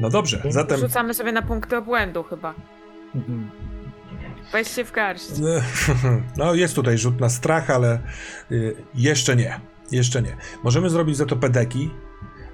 No 0.00 0.10
dobrze, 0.10 0.42
zatem... 0.48 0.80
Rzucamy 0.80 1.14
sobie 1.14 1.32
na 1.32 1.42
punkty 1.42 1.76
obłędu 1.76 2.22
chyba. 2.22 2.54
Mhm. 3.14 3.50
Weź 4.52 4.68
się 4.68 4.84
w 4.84 4.92
garść. 4.92 5.28
No, 6.36 6.54
jest 6.54 6.74
tutaj 6.74 6.98
rzut 6.98 7.20
na 7.20 7.28
strach, 7.28 7.70
ale 7.70 7.98
y, 8.52 8.76
jeszcze 8.94 9.36
nie. 9.36 9.60
Jeszcze 9.92 10.22
nie. 10.22 10.36
Możemy 10.64 10.90
zrobić 10.90 11.16
za 11.16 11.26
to 11.26 11.36
pedeki. 11.36 11.90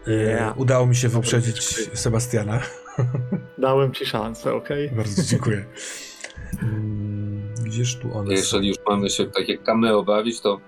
Yeah. 0.07 0.59
Udało 0.59 0.87
mi 0.87 0.97
się 0.97 1.09
wyprzedzić 1.09 1.77
dziękuję. 1.77 1.97
Sebastiana. 1.97 2.61
Dałem 3.59 3.92
ci 3.92 4.07
szansę, 4.07 4.55
okej? 4.55 4.91
Bardzo 4.91 5.23
dziękuję. 5.23 5.65
Mm, 6.63 7.55
Gdzież 7.65 7.97
tu 7.97 8.19
one 8.19 8.27
są? 8.27 8.33
Jeżeli 8.33 8.69
już 8.69 8.77
mamy 8.89 9.11
się 9.11 9.27
takie 9.27 9.59
cameo 9.59 10.03
bawić, 10.03 10.41
to 10.41 10.61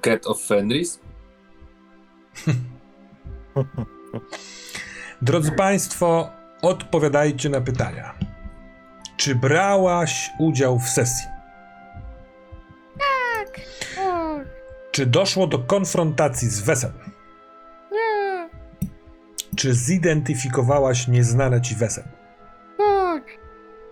Cat 0.00 0.26
of 0.26 0.42
Fenris? 0.46 1.00
Drodzy 5.22 5.52
Państwo, 5.52 6.30
odpowiadajcie 6.62 7.48
na 7.48 7.60
pytania. 7.60 8.14
Czy 9.16 9.34
brałaś 9.34 10.30
udział 10.38 10.78
w 10.78 10.88
sesji? 10.88 11.26
Tak. 12.98 13.60
Czy 14.90 15.06
doszło 15.06 15.46
do 15.46 15.58
konfrontacji 15.58 16.48
z 16.48 16.60
Wesem? 16.60 16.92
Nie. 17.92 18.48
Czy 19.56 19.74
zidentyfikowałaś 19.74 21.08
nieznane 21.08 21.60
ci 21.60 21.74
Wesem? 21.74 22.04
Tak. 22.78 23.24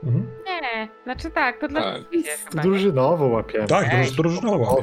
Mhm. 0.04 0.26
Nie. 0.46 0.88
Znaczy 1.04 1.30
tak, 1.30 1.60
to 1.60 1.68
dla 1.68 1.80
Tak. 1.82 2.02
chyba. 2.10 2.18
nie? 2.54 2.62
Drużynowo 2.62 3.26
łapiemy. 3.26 3.66
Tak, 3.66 3.86
Ej, 3.92 4.04
druż, 4.04 4.16
drużynowo. 4.16 4.82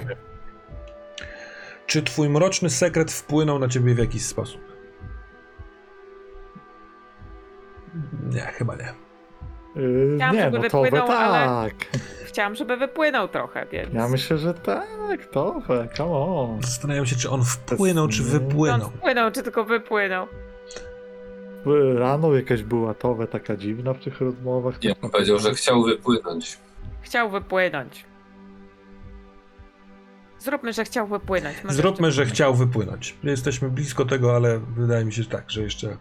Czy 1.86 2.04
twój 2.04 2.30
mroczny 2.30 2.70
sekret 2.70 3.12
wpłynął 3.12 3.60
na 3.60 3.68
ciebie 3.68 3.96
w 3.96 3.98
jakiś 3.98 4.26
sposób? 4.26 4.67
Nie, 8.38 8.44
chyba 8.44 8.76
nie. 8.76 8.94
Yy, 9.84 10.16
Chciałam, 10.16 10.36
nie, 10.36 10.42
żeby 10.44 10.58
no 10.60 10.70
to 10.70 10.82
wypłynął, 10.82 11.12
ale- 11.12 11.70
tak. 11.70 11.76
Chciałam, 12.26 12.56
żeby 12.56 12.78
wypłynął 12.78 13.28
trochę, 13.28 13.66
więc... 13.72 13.94
Ja 13.94 14.08
myślę, 14.08 14.38
że 14.38 14.54
tak, 14.54 14.88
to 15.32 15.62
come 15.98 16.10
on. 16.12 16.62
Zastanawiam 16.62 17.06
się, 17.06 17.16
czy 17.16 17.30
on 17.30 17.44
wpłynął, 17.44 18.08
czy 18.08 18.22
nie- 18.22 18.26
on 18.28 18.32
wypłynął. 18.40 18.90
wpłynął, 18.90 19.32
czy 19.32 19.44
tylko 19.44 19.64
wypłynął. 19.64 20.28
Rano 21.98 22.36
jakaś 22.36 22.64
była 22.64 22.94
towe 22.94 23.28
taka 23.28 23.56
dziwna 23.58 23.94
w 23.94 24.00
tych 24.04 24.22
rozmowach. 24.22 24.84
Ja 24.84 24.96
bym 25.02 25.10
powiedział, 25.12 25.40
że 25.40 25.52
chciał 25.54 25.84
wypłynąć. 25.84 26.58
Chciał 27.02 27.30
wypłynąć. 27.30 28.06
Zróbmy, 30.40 30.74
że 30.74 30.84
chciał 30.84 31.08
wypłynąć. 31.08 31.64
Może 31.64 31.76
Zróbmy, 31.76 32.08
jeszcze- 32.08 32.26
że 32.26 32.32
chciał 32.32 32.56
wypłynąć. 32.56 33.16
Jesteśmy 33.24 33.70
blisko 33.70 34.06
tego, 34.06 34.36
ale 34.36 34.60
wydaje 34.60 35.06
mi 35.06 35.14
się, 35.14 35.24
że 35.24 35.30
tak, 35.30 35.52
że 35.52 35.62
jeszcze 35.62 35.98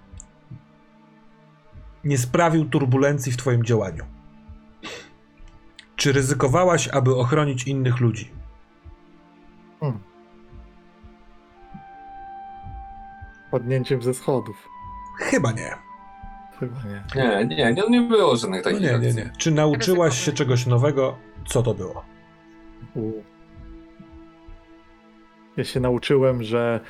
nie 2.06 2.18
sprawił 2.18 2.64
turbulencji 2.64 3.32
w 3.32 3.36
twoim 3.36 3.64
działaniu. 3.64 4.04
Czy 5.96 6.12
ryzykowałaś, 6.12 6.88
aby 6.88 7.16
ochronić 7.16 7.66
innych 7.66 8.00
ludzi? 8.00 8.30
Podnięciem 13.50 14.02
ze 14.02 14.14
schodów. 14.14 14.68
Chyba 15.18 15.52
nie. 15.52 15.74
Chyba 16.60 16.76
nie. 16.84 17.02
Nie, 17.16 17.46
nie, 17.56 17.72
nie, 17.74 17.82
nie 17.90 18.00
było 18.02 18.36
żadnych 18.36 18.64
No 18.64 18.70
takich 18.70 18.80
nie, 18.80 18.88
nie, 18.88 18.94
akcji. 18.96 19.14
nie. 19.14 19.30
Czy 19.38 19.50
nauczyłaś 19.50 20.18
się 20.24 20.32
czegoś 20.32 20.66
nowego? 20.66 21.16
Co 21.46 21.62
to 21.62 21.74
było? 21.74 22.04
U. 22.94 23.12
Ja 25.56 25.64
się 25.64 25.80
nauczyłem, 25.80 26.42
że 26.42 26.80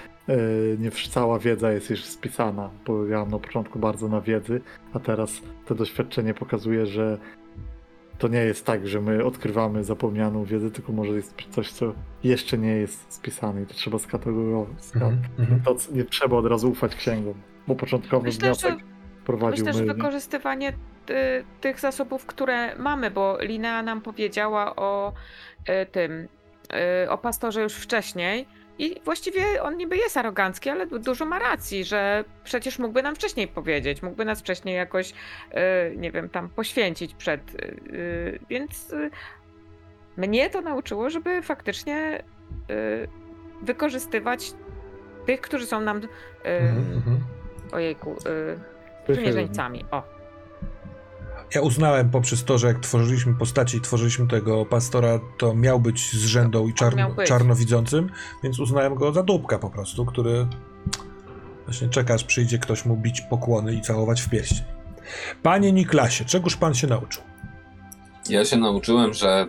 nie 0.79 0.91
wsz- 0.91 1.09
cała 1.11 1.39
wiedza 1.39 1.73
jest 1.73 1.91
już 1.91 2.05
spisana. 2.05 2.71
Polegałem 2.85 3.31
na 3.31 3.39
początku 3.39 3.79
bardzo 3.79 4.09
na 4.09 4.21
wiedzy, 4.21 4.61
a 4.93 4.99
teraz 5.01 5.41
to 5.67 5.75
doświadczenie 5.75 6.35
pokazuje, 6.35 6.87
że 6.87 7.19
to 8.19 8.29
nie 8.29 8.39
jest 8.39 8.67
tak, 8.67 8.89
że 8.89 9.01
my 9.01 9.25
odkrywamy 9.25 9.85
zapomnianą 9.85 10.45
wiedzę, 10.45 10.71
tylko 10.71 10.93
może 10.93 11.13
jest 11.13 11.35
coś, 11.51 11.73
co 11.73 11.93
jeszcze 12.25 12.59
nie 12.59 12.77
jest 12.77 13.13
spisane 13.13 13.63
i 13.63 13.67
to 13.67 13.75
trzeba 13.75 13.99
skatalogować. 13.99 14.69
Mhm, 14.95 15.19
mhm. 15.39 15.61
To 15.61 15.77
nie 15.93 16.05
trzeba 16.05 16.37
od 16.37 16.47
razu 16.47 16.71
ufać 16.71 16.95
księgom, 16.97 17.35
bo 17.69 17.75
początkowy 17.75 18.25
Myślę, 18.27 18.55
że- 18.55 18.69
wniosek 18.69 18.85
prowadził 19.25 19.65
Myślę, 19.65 19.73
że 19.79 19.85
mylnie. 19.87 19.95
wykorzystywanie 19.95 20.69
y, 20.71 20.75
tych 21.61 21.81
zasobów, 21.81 22.27
które 22.27 22.77
mamy, 22.79 23.11
bo 23.11 23.39
Linea 23.41 23.83
nam 23.83 24.01
powiedziała 24.01 24.77
o 24.77 25.13
y, 25.83 25.87
tym, 25.87 26.13
y, 27.05 27.11
o 27.11 27.19
pastorze 27.19 27.63
już 27.63 27.75
wcześniej 27.75 28.47
i 28.79 29.01
właściwie 29.05 29.63
on 29.63 29.77
niby 29.77 29.97
jest 29.97 30.17
arogancki, 30.17 30.71
ale 30.71 30.87
du- 30.87 30.99
dużo 30.99 31.25
ma 31.27 31.39
racji, 31.39 31.85
że 31.85 32.25
przecież 32.45 32.79
mógłby 32.79 33.03
nam 33.03 33.15
wcześniej 33.15 33.49
powiedzieć, 33.49 34.03
mógłby 34.03 34.25
nas 34.25 34.41
wcześniej 34.41 34.77
jakoś, 34.77 35.11
y, 35.11 35.97
nie 35.97 36.13
wiem, 36.13 36.29
tam 36.29 36.49
poświęcić 36.49 37.15
przed, 37.15 37.55
y, 37.55 37.59
y, 37.93 38.39
więc 38.51 38.95
mnie 40.17 40.51
to 40.51 40.61
nauczyło, 40.61 41.11
żeby 41.11 41.43
faktycznie 41.43 42.23
wykorzystywać 43.63 44.53
tych, 45.27 45.41
którzy 45.41 45.67
są 45.67 45.81
nam, 45.81 46.01
Mhm, 46.45 46.93
mhm. 46.95 47.19
ojejku, 47.73 48.17
sprzymierzeńcami. 49.05 49.85
O. 49.91 50.16
Ja 51.55 51.61
uznałem 51.61 52.11
poprzez 52.11 52.45
to, 52.45 52.59
że 52.59 52.67
jak 52.67 52.81
tworzyliśmy 52.81 53.35
postaci 53.35 53.77
i 53.77 53.81
tworzyliśmy 53.81 54.27
tego 54.27 54.67
pastora, 54.67 55.21
to 55.39 55.55
miał 55.55 55.81
być 55.81 56.13
z 56.13 56.25
rzędą 56.25 56.69
i 56.69 56.75
czarno, 56.75 57.15
czarnowidzącym, 57.25 58.11
więc 58.43 58.59
uznałem 58.59 58.95
go 58.95 59.13
za 59.13 59.23
dupka 59.23 59.59
po 59.59 59.71
prostu, 59.71 60.07
który 60.07 60.47
właśnie 61.65 61.89
czeka, 61.89 62.15
aż 62.15 62.25
przyjdzie 62.25 62.59
ktoś 62.59 62.85
mu 62.85 62.97
bić 62.97 63.21
pokłony 63.21 63.75
i 63.75 63.81
całować 63.81 64.21
w 64.21 64.31
pierścień. 64.31 64.65
Panie 65.43 65.73
Niklasie, 65.73 66.25
czegoż 66.25 66.57
pan 66.57 66.75
się 66.75 66.87
nauczył? 66.87 67.23
Ja 68.29 68.45
się 68.45 68.57
nauczyłem, 68.57 69.15
że 69.15 69.47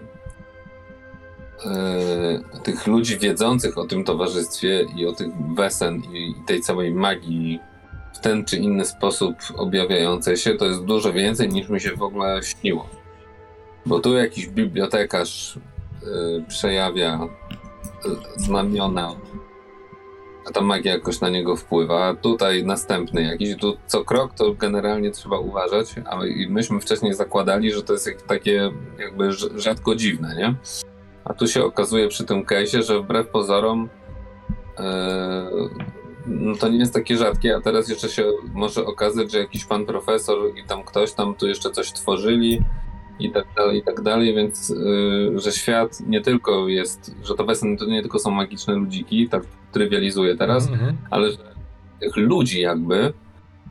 e, 1.66 2.60
tych 2.64 2.88
ludzi 2.88 3.18
wiedzących 3.18 3.78
o 3.78 3.86
tym 3.86 4.04
towarzystwie 4.04 4.86
i 4.96 5.06
o 5.06 5.14
tych 5.14 5.28
wesen 5.56 6.02
i, 6.14 6.32
i 6.32 6.46
tej 6.46 6.62
całej 6.62 6.92
magii 6.92 7.60
w 8.18 8.20
ten 8.20 8.46
czy 8.46 8.58
inny 8.58 8.86
sposób 8.86 9.36
objawiającej 9.58 10.38
się, 10.38 10.54
to 10.54 10.66
jest 10.66 10.86
dużo 10.86 11.14
więcej 11.14 11.50
niż 11.50 11.70
mi 11.70 11.82
się 11.82 11.96
w 11.96 12.02
ogóle 12.02 12.44
śniło. 12.44 12.90
Bo 13.86 14.00
tu 14.00 14.18
jakiś 14.18 14.48
bibliotekarz 14.48 15.58
e, 15.58 15.60
przejawia 16.48 17.20
e, 17.20 17.28
znamiona, 18.36 19.16
a 20.50 20.52
ta 20.52 20.62
magia 20.62 20.94
jakoś 20.94 21.22
na 21.22 21.30
niego 21.30 21.56
wpływa. 21.56 22.06
A 22.06 22.16
tutaj 22.16 22.64
następny 22.66 23.22
jakiś, 23.22 23.56
tu 23.56 23.78
co 23.88 24.06
krok 24.06 24.34
to 24.34 24.54
generalnie 24.54 25.12
trzeba 25.12 25.40
uważać, 25.40 25.96
a 26.06 26.20
myśmy 26.50 26.80
wcześniej 26.80 27.14
zakładali, 27.14 27.72
że 27.72 27.84
to 27.84 27.94
jest 27.94 28.08
jak, 28.08 28.22
takie 28.22 28.72
jakby 29.00 29.30
rz- 29.30 29.60
rzadko 29.60 29.96
dziwne, 29.96 30.36
nie? 30.36 30.56
A 31.26 31.34
tu 31.34 31.48
się 31.48 31.64
okazuje 31.64 32.08
przy 32.08 32.24
tym 32.26 32.44
case'ie, 32.44 32.84
że 32.84 33.00
wbrew 33.00 33.28
pozorom 33.28 33.90
no 34.80 35.70
to 36.60 36.68
nie 36.68 36.78
jest 36.78 36.94
takie 36.94 37.18
rzadkie, 37.18 37.56
a 37.56 37.62
teraz 37.62 37.90
jeszcze 37.90 38.10
się 38.10 38.32
może 38.54 38.86
okazać, 38.86 39.32
że 39.32 39.38
jakiś 39.40 39.66
pan 39.66 39.86
profesor 39.86 40.38
i 40.58 40.68
tam 40.68 40.84
ktoś 40.84 41.14
tam 41.14 41.36
tu 41.36 41.48
jeszcze 41.48 41.72
coś 41.72 41.92
tworzyli 41.92 42.62
i 43.20 43.32
tak 43.32 43.46
dalej, 43.56 43.80
i 43.80 43.84
tak 43.84 44.02
dalej, 44.02 44.36
więc 44.36 44.70
y, 44.70 45.32
że 45.36 45.52
świat 45.52 46.00
nie 46.08 46.22
tylko 46.22 46.68
jest, 46.68 47.16
że 47.24 47.36
to 47.36 47.46
Wesen 47.46 47.78
to 47.78 47.86
nie 47.86 48.02
tylko 48.02 48.20
są 48.20 48.32
magiczne 48.32 48.74
ludziki, 48.76 49.30
tak 49.30 49.44
trywializuję 49.72 50.36
teraz, 50.36 50.68
Mhm. 50.70 50.98
ale 51.10 51.32
że 51.32 51.38
tych 52.00 52.16
ludzi 52.18 52.62
jakby, 52.62 53.14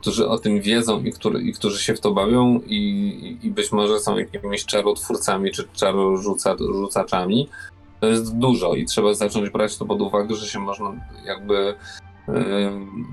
którzy 0.01 0.27
o 0.27 0.37
tym 0.39 0.61
wiedzą 0.61 1.03
i, 1.03 1.11
który, 1.11 1.41
i 1.41 1.53
którzy 1.53 1.79
się 1.83 1.95
w 1.95 1.99
to 1.99 2.11
bawią 2.11 2.59
i, 2.67 3.39
i- 3.43 3.51
być 3.51 3.71
może 3.71 3.99
są 3.99 4.17
jakimiś 4.17 4.65
czarotwórcami 4.65 5.51
czy 5.51 5.67
czarorzucaczami, 5.73 7.49
to 7.99 8.07
jest 8.07 8.35
dużo 8.37 8.73
i 8.75 8.85
trzeba 8.85 9.13
zacząć 9.13 9.49
brać 9.49 9.77
to 9.77 9.85
pod 9.85 10.01
uwagę, 10.01 10.35
że 10.35 10.47
się 10.47 10.59
można 10.59 10.93
jakby 11.25 11.53
yy, 11.53 11.75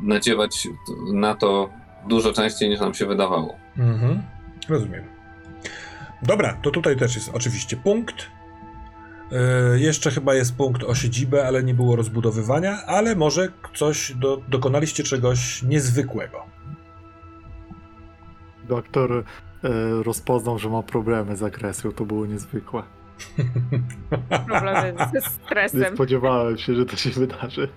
nadziewać 0.03 0.69
na 1.13 1.35
to 1.35 1.71
dużo 2.09 2.33
częściej 2.33 2.69
niż 2.69 2.81
nam 2.81 2.95
się 2.95 3.07
wydawało. 3.07 3.57
Mhm. 3.79 4.23
Rozumiem. 4.69 5.05
Dobra, 6.23 6.57
to 6.63 6.71
tutaj 6.71 6.97
też 6.97 7.15
jest 7.15 7.31
oczywiście 7.35 7.77
punkt. 7.77 8.27
Yy, 9.73 9.81
jeszcze 9.81 10.11
chyba 10.11 10.35
jest 10.35 10.57
punkt 10.57 10.83
o 10.83 10.95
siedzibę, 10.95 11.47
ale 11.47 11.63
nie 11.63 11.75
było 11.75 11.97
rozbudowywania, 11.97 12.79
ale 12.87 13.17
może 13.17 13.49
coś 13.75 14.13
do, 14.13 14.43
dokonaliście 14.49 15.03
czegoś 15.03 15.63
niezwykłego. 15.63 16.43
Doktor 18.69 19.13
e, 19.13 19.23
rozpoznał, 20.03 20.59
że 20.59 20.71
ma 20.71 20.83
problemy 20.83 21.37
z 21.37 21.43
agresją, 21.43 21.93
to 21.93 22.05
było 22.05 22.27
niezwykłe. 22.27 22.83
Problemy 24.47 24.95
ze 24.99 25.13
Nie 25.15 25.21
stresem. 25.21 25.95
spodziewałem 25.95 26.59
się, 26.59 26.75
że 26.75 26.87
to 26.87 26.97
się 26.97 27.11
wydarzy. 27.11 27.69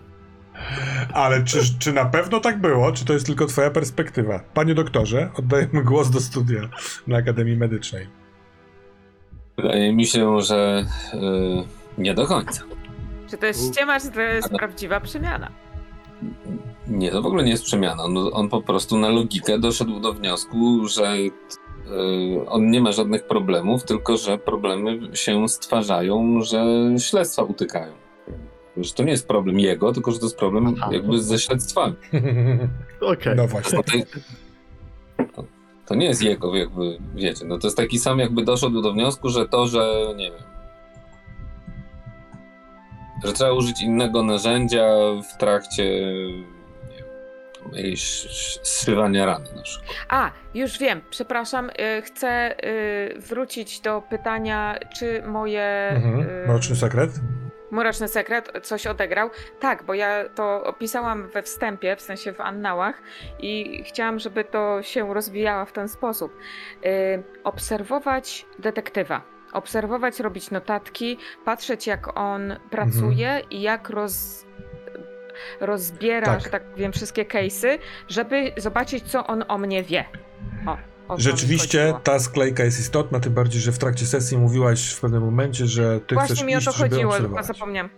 Ale 1.14 1.44
czy, 1.44 1.60
czy 1.80 1.94
na 1.94 2.06
pewno 2.06 2.40
tak 2.40 2.62
było? 2.62 2.92
Czy 2.92 3.06
to 3.06 3.14
jest 3.14 3.26
tylko 3.26 3.46
twoja 3.46 3.72
perspektywa? 3.72 4.40
Panie 4.54 4.76
doktorze, 4.76 5.30
oddajemy 5.36 5.84
głos 5.84 6.10
do 6.10 6.20
studia 6.20 6.62
na 7.08 7.18
Akademii 7.18 7.58
Medycznej. 7.58 8.08
Wydaje 9.58 9.94
mi 9.94 10.06
się, 10.06 10.42
że 10.42 10.86
yy, 11.14 11.64
nie 11.98 12.14
do 12.14 12.28
końca. 12.28 12.64
Czy 13.30 13.38
to 13.38 13.46
jest 13.46 13.72
ściema, 13.72 14.00
czy 14.00 14.12
to 14.12 14.22
jest 14.22 14.50
prawdziwa 14.50 15.00
przemiana? 15.00 15.52
Nie, 16.88 17.12
to 17.12 17.22
w 17.22 17.26
ogóle 17.26 17.44
nie 17.44 17.52
jest 17.52 17.64
przemiana. 17.64 18.04
On, 18.04 18.18
on 18.34 18.50
po 18.50 18.62
prostu 18.62 18.98
na 18.98 19.10
logikę 19.10 19.60
doszedł 19.60 20.00
do 20.00 20.14
wniosku, 20.14 20.88
że 20.88 21.18
y, 21.18 21.32
on 22.48 22.72
nie 22.72 22.82
ma 22.82 22.92
żadnych 22.92 23.28
problemów, 23.28 23.84
tylko 23.84 24.18
że 24.18 24.38
problemy 24.38 25.18
się 25.18 25.50
stwarzają, 25.50 26.42
że 26.42 26.66
śledztwa 26.98 27.44
utykają. 27.44 28.07
Że 28.78 28.94
to 28.94 29.04
nie 29.04 29.12
jest 29.12 29.28
problem 29.28 29.60
jego, 29.60 29.94
tylko 29.94 30.12
że 30.12 30.20
to 30.20 30.26
jest 30.26 30.38
problem 30.38 30.76
Aha. 30.78 30.90
jakby 30.92 31.22
ze 31.22 31.40
śledztwami. 31.40 31.96
Okej. 33.02 33.36
No 33.36 33.48
właśnie. 33.48 33.84
To, 33.84 35.24
to, 35.36 35.44
to 35.86 35.96
nie 35.96 36.06
jest 36.06 36.24
jego, 36.24 36.56
jakby, 36.56 36.98
wiecie, 37.16 37.46
no 37.46 37.58
to 37.58 37.68
jest 37.68 37.78
taki 37.78 38.00
sam, 38.00 38.20
jakby 38.20 38.44
doszedł 38.44 38.82
do 38.82 38.94
wniosku, 38.94 39.30
że 39.30 39.48
to, 39.48 39.68
że 39.68 40.14
nie 40.16 40.32
wiem, 40.32 40.44
że 43.26 43.34
trzeba 43.34 43.52
użyć 43.52 43.82
innego 43.82 44.24
narzędzia 44.24 44.88
w 45.34 45.38
trakcie 45.38 46.14
zszywania 48.64 49.26
rany 49.26 49.46
na 49.56 49.62
przykład. 49.62 49.96
A, 50.10 50.32
już 50.54 50.80
wiem, 50.80 51.02
przepraszam, 51.10 51.70
y, 51.70 52.02
chcę 52.02 52.56
y, 52.66 53.20
wrócić 53.20 53.80
do 53.80 54.02
pytania, 54.02 54.80
czy 54.96 55.24
moje... 55.28 55.90
Mhm. 55.90 56.20
y, 56.22 56.48
Mroczny 56.48 56.76
sekret? 56.76 57.12
Mroczny 57.72 58.08
sekret 58.08 58.52
coś 58.64 58.88
odegrał. 58.88 59.30
Tak, 59.60 59.84
bo 59.84 59.94
ja 59.94 60.30
to 60.36 60.64
opisałam 60.64 61.28
we 61.28 61.42
wstępie, 61.44 61.96
w 61.96 62.02
sensie 62.02 62.34
w 62.34 62.42
annałach 62.42 63.02
i 63.40 63.84
chciałam, 63.84 64.20
żeby 64.20 64.44
to 64.44 64.84
się 64.84 65.14
rozwijało 65.14 65.66
w 65.66 65.72
ten 65.72 65.88
sposób. 65.90 66.38
Y, 66.86 67.24
obserwować 67.44 68.46
detektywa. 68.60 69.22
Obserwować, 69.54 70.20
robić 70.20 70.52
notatki, 70.52 71.18
patrzeć 71.46 71.88
jak 71.88 72.18
on 72.18 72.56
pracuje 72.70 73.42
i 73.50 73.62
jak 73.62 73.90
roz, 73.90 74.46
rozbiera, 75.60 76.26
Tak. 76.26 76.42
że 76.42 76.50
tak 76.50 76.64
wiem, 76.76 76.92
wszystkie 76.94 77.26
case'y, 77.26 77.80
żeby 78.08 78.52
zobaczyć, 78.58 79.04
co 79.12 79.28
on 79.28 79.44
o 79.48 79.58
mnie 79.58 79.84
wie. 79.84 80.06
O, 80.68 80.78
Rzeczywiście 81.18 81.80
chodziło. 81.80 82.00
ta 82.00 82.20
sklejka 82.20 82.64
jest 82.64 82.80
istotna, 82.80 83.20
tym 83.20 83.34
bardziej, 83.34 83.62
że 83.62 83.72
w 83.72 83.78
trakcie 83.78 84.06
sesji 84.06 84.38
mówiłaś 84.38 84.94
w 84.94 85.02
pewnym 85.02 85.24
momencie, 85.24 85.66
że 85.66 86.00
ty 86.00 86.16
Właśnie 86.16 86.36
chcesz 86.36 86.48
mi 86.48 86.56
o 86.56 86.58
iść, 86.58 86.66
to 86.66 86.72
żeby 86.72 86.90
chodziło, 86.90 87.14
tylko 87.14 87.44
zapomniałem. 87.44 87.90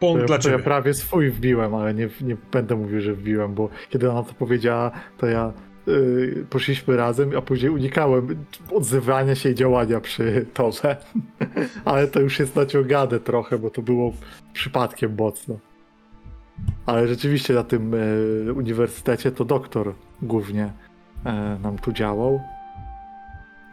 Punkt 0.00 0.20
To 0.20 0.26
dla 0.26 0.36
ja, 0.36 0.42
to 0.42 0.48
ja 0.48 0.54
ciebie. 0.54 0.64
prawie 0.64 0.94
swój 0.94 1.30
wbiłem, 1.30 1.74
ale 1.74 1.94
nie, 1.94 2.08
nie 2.20 2.36
będę 2.52 2.76
mówił, 2.76 3.00
że 3.00 3.14
wbiłem, 3.14 3.54
bo 3.54 3.68
kiedy 3.90 4.10
ona 4.10 4.22
to 4.22 4.34
powiedziała, 4.34 4.90
to 5.18 5.26
ja 5.26 5.52
yy, 5.86 6.46
poszliśmy 6.50 6.96
razem, 6.96 7.30
a 7.38 7.42
później 7.42 7.70
unikałem 7.70 8.44
odzywania 8.72 9.34
się 9.34 9.50
i 9.50 9.54
działania 9.54 10.00
przy 10.00 10.46
torze. 10.54 10.96
ale 11.84 12.08
to 12.08 12.20
już 12.20 12.38
jest 12.38 12.56
naciągane 12.56 13.20
trochę, 13.20 13.58
bo 13.58 13.70
to 13.70 13.82
było 13.82 14.12
przypadkiem 14.52 15.14
mocno. 15.18 15.58
Ale 16.86 17.08
rzeczywiście 17.08 17.54
na 17.54 17.64
tym 17.64 17.94
e, 17.94 18.52
uniwersytecie 18.52 19.32
to 19.32 19.44
doktor 19.44 19.94
głównie 20.22 20.72
e, 21.24 21.58
nam 21.62 21.78
tu 21.78 21.92
działał. 21.92 22.40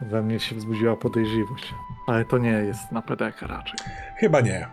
We 0.00 0.22
mnie 0.22 0.40
się 0.40 0.56
wzbudziła 0.56 0.96
podejrzliwość. 0.96 1.74
Ale 2.06 2.24
to 2.24 2.38
nie 2.38 2.50
jest 2.50 2.92
na 2.92 3.02
PDK 3.02 3.46
raczej. 3.46 3.78
Chyba 4.18 4.40
nie. 4.40 4.66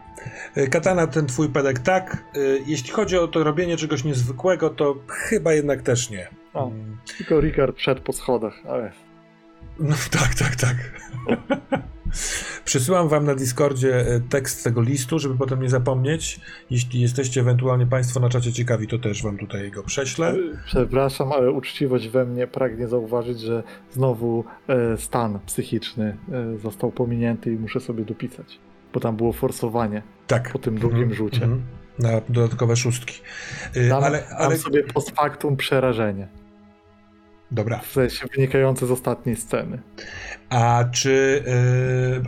Y, 0.57 0.67
Katana, 0.67 1.07
ten 1.07 1.25
twój 1.25 1.49
pedek 1.49 1.79
tak. 1.79 2.23
Y, 2.37 2.63
Jeśli 2.65 2.89
chodzi 2.91 3.17
o 3.17 3.27
to 3.27 3.43
robienie 3.43 3.77
czegoś 3.77 4.03
niezwykłego, 4.03 4.69
to 4.69 4.95
chyba 5.07 5.53
jednak 5.53 5.81
też 5.81 6.09
nie. 6.09 6.27
O. 6.53 6.67
Mm, 6.67 6.97
Tylko 7.17 7.41
Rikard 7.41 7.79
szedł 7.79 8.01
po 8.01 8.13
schodach, 8.13 8.53
ale 8.69 8.91
No 9.79 9.95
tak, 10.11 10.35
tak, 10.35 10.55
tak. 10.55 10.75
Przesyłam 12.65 13.07
wam 13.09 13.25
na 13.25 13.35
Discordzie 13.35 14.07
y, 14.15 14.21
tekst 14.29 14.63
tego 14.63 14.81
listu, 14.81 15.19
żeby 15.19 15.37
potem 15.37 15.61
nie 15.61 15.69
zapomnieć. 15.69 16.39
Jeśli 16.69 17.01
jesteście 17.01 17.41
ewentualnie 17.41 17.87
państwo 17.87 18.19
na 18.19 18.29
czacie 18.29 18.53
ciekawi, 18.53 18.87
to 18.87 18.99
też 18.99 19.23
wam 19.23 19.37
tutaj 19.37 19.71
go 19.71 19.83
prześlę. 19.83 20.35
Przepraszam, 20.65 21.31
ale 21.31 21.51
uczciwość 21.51 22.07
we 22.07 22.25
mnie 22.25 22.47
pragnie 22.47 22.87
zauważyć, 22.87 23.39
że 23.39 23.63
znowu 23.91 24.43
e, 24.67 24.97
stan 24.97 25.39
psychiczny 25.45 26.17
e, 26.31 26.57
został 26.57 26.91
pominięty 26.91 27.53
i 27.53 27.55
muszę 27.57 27.79
sobie 27.79 28.05
dopisać. 28.05 28.59
Bo 28.93 28.99
tam 28.99 29.15
było 29.17 29.33
forsowanie 29.33 30.01
Tak. 30.27 30.51
po 30.51 30.59
tym 30.59 30.77
drugim 30.77 30.97
Mhm, 30.99 31.15
rzucie. 31.17 31.43
mhm. 31.43 31.61
Na 31.99 32.09
dodatkowe 32.29 32.75
szóstki. 32.75 33.21
Dam, 33.89 34.03
ale, 34.03 34.17
dam 34.19 34.37
ale... 34.37 34.57
sobie 34.57 34.83
post 34.83 35.11
factum 35.11 35.57
przerażenie. 35.57 36.27
Dobra. 37.51 37.77
W 37.79 37.91
sensie 37.91 38.27
wynikające 38.35 38.87
z 38.87 38.91
ostatniej 38.91 39.35
sceny. 39.35 39.81
A 40.49 40.83
czy 40.91 41.43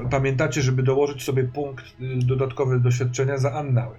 y, 0.06 0.10
pamiętacie, 0.10 0.62
żeby 0.62 0.84
dołożyć 0.84 1.24
sobie 1.24 1.44
punkt 1.44 1.86
y, 1.86 1.92
dodatkowy 2.26 2.80
doświadczenia 2.80 3.38
za 3.38 3.54
annały? 3.54 3.96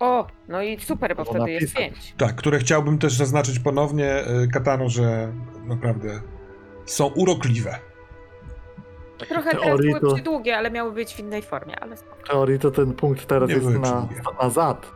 O, 0.00 0.26
no 0.48 0.62
i 0.62 0.80
super, 0.80 1.16
bo 1.16 1.24
wtedy 1.24 1.50
jest 1.50 1.74
pięć. 1.74 2.14
Tak, 2.16 2.34
które 2.34 2.58
chciałbym 2.58 2.98
też 2.98 3.12
zaznaczyć 3.12 3.58
ponownie, 3.58 4.24
y, 4.44 4.48
Katano, 4.48 4.88
że 4.88 5.32
naprawdę 5.66 6.20
są 6.86 7.06
urokliwe. 7.06 7.78
Trochę 9.18 9.50
teraz 9.50 9.64
teorii 9.64 9.88
były 9.88 10.00
to- 10.00 10.14
przydługie, 10.14 10.56
ale 10.56 10.70
miały 10.70 10.92
być 10.92 11.14
w 11.14 11.18
innej 11.18 11.42
formie, 11.42 11.80
ale. 11.80 11.96
W 11.96 12.02
teorii 12.28 12.58
to 12.58 12.70
ten 12.70 12.92
punkt 12.92 13.26
teraz 13.26 13.48
Nie 13.48 13.54
jest 13.54 13.68
na, 13.68 14.08
na 14.42 14.50
zad. 14.50 14.92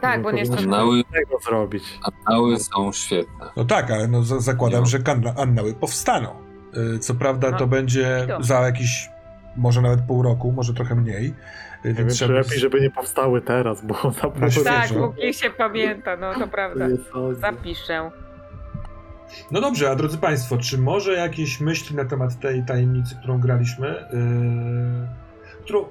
Tak, 0.00 0.22
bo 0.22 0.30
nie 0.30 0.38
jest 0.38 0.52
powinniśmy. 0.52 0.76
Annały, 0.76 1.02
tego 1.12 1.38
zrobić. 1.44 1.84
annały 2.26 2.58
są 2.58 2.92
świetne. 2.92 3.46
No 3.56 3.64
tak, 3.64 3.90
ale 3.90 4.08
no, 4.08 4.22
za- 4.22 4.40
zakładam, 4.40 4.80
Nie. 4.80 4.86
że 4.86 4.98
annały 5.36 5.74
powstaną. 5.74 6.28
Y, 6.96 6.98
Co 6.98 7.14
prawda 7.14 7.50
No, 7.50 7.58
to 7.58 7.66
będzie 7.66 8.26
za 8.40 8.60
jakiś, 8.60 9.08
może 9.56 9.80
nawet 9.82 10.00
pół 10.00 10.22
roku, 10.22 10.52
może 10.52 10.74
trochę 10.74 10.94
mniej. 10.94 11.26
y, 11.26 11.88
Nie 11.88 11.94
wiem, 11.94 11.96
Więc 11.96 12.12
czy 12.12 12.24
trzeba... 12.24 12.34
lepiej, 12.38 12.58
żeby 12.58 12.80
nie 12.80 12.90
powstały 12.90 13.40
teraz, 13.40 13.86
bo 13.86 13.94
za 14.22 14.28
pół 14.30 14.50
świeżo. 14.50 14.64
Tak, 14.64 14.88
póki 14.88 15.34
się 15.34 15.50
pamięta, 15.50 16.16
no 16.16 16.34
to 16.34 16.48
prawda. 16.48 16.84
Zapiszę. 17.40 18.10
No 19.50 19.60
dobrze, 19.60 19.90
a 19.90 19.94
drodzy 19.94 20.18
Państwo, 20.18 20.58
czy 20.58 20.78
może 20.78 21.12
jakieś 21.12 21.60
myśli 21.60 21.96
na 21.96 22.04
temat 22.04 22.40
tej 22.40 22.62
tajemnicy, 22.64 23.16
którą 23.18 23.40
graliśmy? 23.40 23.88
Yy, 23.88 25.23
którą 25.64 25.84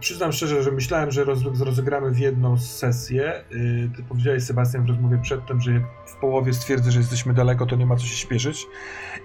przyznam 0.00 0.32
szczerze, 0.32 0.62
że 0.62 0.70
myślałem, 0.70 1.10
że 1.10 1.24
roz, 1.24 1.60
rozegramy 1.60 2.10
w 2.10 2.18
jedną 2.18 2.58
sesję. 2.58 3.44
Yy, 3.50 3.90
ty 3.96 4.02
powiedziałeś, 4.02 4.42
Sebastian, 4.42 4.84
w 4.84 4.88
rozmowie 4.88 5.18
przedtem, 5.22 5.60
że 5.60 5.72
jak 5.72 5.82
w 6.06 6.16
połowie 6.16 6.52
stwierdzę, 6.52 6.90
że 6.90 6.98
jesteśmy 6.98 7.34
daleko, 7.34 7.66
to 7.66 7.76
nie 7.76 7.86
ma 7.86 7.96
co 7.96 8.04
się 8.04 8.16
śpieszyć. 8.16 8.66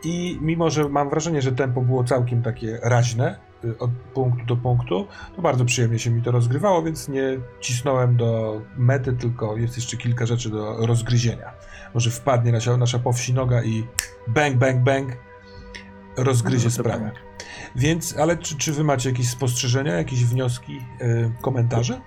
I 0.03 0.37
mimo, 0.41 0.69
że 0.69 0.89
mam 0.89 1.09
wrażenie, 1.09 1.41
że 1.41 1.51
tempo 1.51 1.81
było 1.81 2.03
całkiem 2.03 2.41
takie 2.43 2.79
raźne, 2.83 3.39
yy, 3.63 3.77
od 3.77 3.91
punktu 3.91 4.45
do 4.45 4.55
punktu, 4.55 5.07
to 5.35 5.41
bardzo 5.41 5.65
przyjemnie 5.65 5.99
się 5.99 6.09
mi 6.09 6.21
to 6.21 6.31
rozgrywało, 6.31 6.83
więc 6.83 7.09
nie 7.09 7.39
cisnąłem 7.59 8.17
do 8.17 8.61
mety, 8.77 9.13
tylko 9.13 9.57
jest 9.57 9.75
jeszcze 9.75 9.97
kilka 9.97 10.25
rzeczy 10.25 10.49
do 10.49 10.87
rozgryzienia 10.87 11.51
może 11.95 12.09
wpadnie 12.11 12.51
nasza, 12.51 12.77
nasza 12.77 12.99
powsinoga 12.99 13.63
i 13.63 13.87
bang, 14.27 14.57
bang, 14.57 14.83
bang 14.83 15.17
rozgryzie 16.17 16.65
No, 16.65 16.71
sprawę. 16.71 17.11
Więc, 17.75 18.17
ale 18.17 18.37
czy, 18.37 18.57
czy 18.57 18.73
wy 18.73 18.83
macie 18.83 19.09
jakieś 19.09 19.29
spostrzeżenia, 19.29 19.93
jakieś 19.93 20.25
wnioski, 20.25 20.85
y, 21.01 21.31
komentarze? 21.41 22.01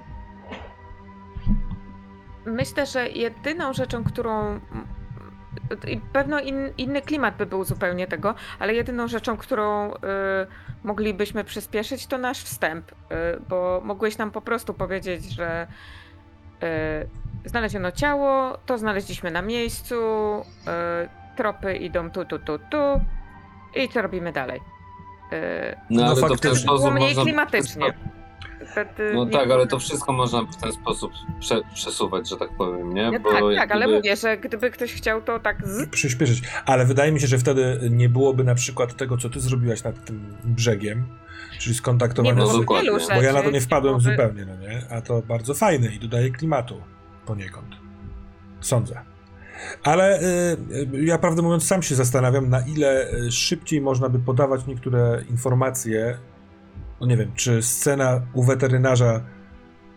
Myślę, 2.46 2.86
że 2.86 3.08
jedyną 3.08 3.72
rzeczą, 3.72 4.04
którą. 4.04 4.60
Pewno 6.12 6.40
in, 6.40 6.56
inny 6.78 7.02
klimat 7.02 7.36
by 7.36 7.46
był 7.46 7.64
zupełnie 7.64 8.06
tego, 8.06 8.34
ale 8.58 8.74
jedyną 8.74 9.08
rzeczą, 9.08 9.36
którą 9.36 9.94
y, 9.94 9.96
moglibyśmy 10.84 11.44
przyspieszyć, 11.44 12.06
to 12.06 12.18
nasz 12.18 12.42
wstęp, 12.42 12.92
y, 12.92 12.94
bo 13.48 13.80
mogłeś 13.84 14.18
nam 14.18 14.30
po 14.30 14.40
prostu 14.40 14.74
powiedzieć, 14.74 15.24
że 15.24 15.66
y, 17.44 17.48
znaleziono 17.48 17.92
ciało, 17.92 18.58
to 18.66 18.78
znaleźliśmy 18.78 19.30
na 19.30 19.42
miejscu, 19.42 19.94
tropy 21.36 21.76
idą 21.76 22.10
tu, 22.10 22.24
tu, 22.24 22.38
tu, 22.38 22.58
tu 22.58 23.00
i 23.74 23.88
co 23.88 24.02
robimy 24.02 24.32
dalej. 24.32 24.60
Y, 25.32 25.76
No, 25.90 26.00
No 26.02 26.06
ale 26.06 26.16
to 26.28 26.34
w 26.34 26.40
ten 26.40 26.56
sposób 26.56 26.80
było 26.84 26.90
mniej 26.90 27.08
można... 27.08 27.22
klimatycznie. 27.22 27.92
No 29.14 29.24
nie 29.24 29.30
tak, 29.30 29.50
ale 29.50 29.66
to 29.66 29.78
wszystko 29.78 30.12
można 30.12 30.42
w 30.42 30.56
ten 30.56 30.72
sposób 30.72 31.12
prze, 31.40 31.60
przesuwać, 31.74 32.28
że 32.28 32.36
tak 32.36 32.48
powiem, 32.58 32.94
nie? 32.94 33.10
No 33.10 33.20
Bo 33.20 33.32
tak, 33.32 33.42
jak 33.44 33.56
tak, 33.60 33.72
ale 33.72 33.84
gdyby- 33.84 33.96
mówię, 33.96 34.16
że 34.16 34.36
gdyby 34.38 34.70
ktoś 34.70 34.92
chciał 34.92 35.22
to 35.22 35.40
tak 35.40 35.66
z... 35.66 35.88
Przyspieszyć. 35.88 36.42
Ale 36.66 36.84
wydaje 36.86 37.12
mi 37.12 37.20
się, 37.20 37.26
że 37.26 37.38
wtedy 37.38 37.80
nie 37.90 38.08
byłoby 38.08 38.44
na 38.44 38.54
przykład 38.54 38.96
tego, 38.96 39.16
co 39.16 39.28
ty 39.30 39.40
zrobiłaś 39.40 39.84
nad 39.84 40.04
tym 40.04 40.36
brzegiem, 40.44 41.04
czyli 41.58 41.74
Nie 42.22 42.32
No 42.34 42.36
było 42.42 42.52
z... 42.52 42.56
dokładnie. 42.58 42.84
wielu 42.84 42.98
Bo 42.98 43.00
rzeczy. 43.04 43.14
Bo 43.14 43.22
ja 43.22 43.32
na 43.32 43.42
to 43.42 43.50
nie 43.50 43.60
wpadłem 43.60 43.94
byłoby- 43.94 44.10
zupełnie, 44.10 44.44
no 44.46 44.56
nie? 44.56 44.82
A 44.90 45.00
to 45.00 45.22
bardzo 45.22 45.54
fajne 45.54 45.86
i 45.88 45.98
dodaje 45.98 46.30
klimatu 46.30 46.82
poniekąd. 47.26 47.76
Sądzę. 48.60 49.00
Ale 49.82 50.20
y, 50.20 50.24
y, 50.94 51.04
ja 51.04 51.18
prawdę 51.18 51.42
mówiąc 51.42 51.66
sam 51.66 51.82
się 51.82 51.94
zastanawiam, 51.94 52.48
na 52.48 52.60
ile 52.60 53.12
y, 53.12 53.32
szybciej 53.32 53.80
można 53.80 54.08
by 54.08 54.18
podawać 54.18 54.66
niektóre 54.66 55.24
informacje. 55.30 56.18
No 57.00 57.06
nie 57.06 57.16
wiem, 57.16 57.32
czy 57.34 57.62
scena 57.62 58.22
u 58.34 58.42
weterynarza 58.44 59.20